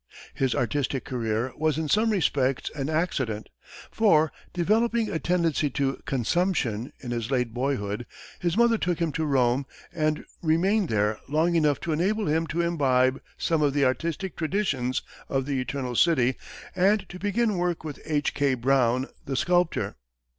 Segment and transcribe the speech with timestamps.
[0.33, 3.49] His artistic career was in some respects an accident,
[3.91, 8.07] for, developing a tendency to consumption in his late boyhood,
[8.39, 12.61] his mother took him to Rome and remained there long enough to enable him to
[12.61, 16.35] imbibe some of the artistic traditions of the Eternal City
[16.75, 18.33] and to begin work with H.
[18.33, 18.55] K.
[18.55, 19.97] Brown, the sculptor.